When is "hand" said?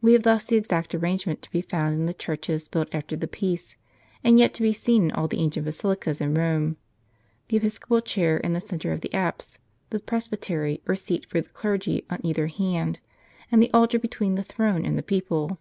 12.46-13.00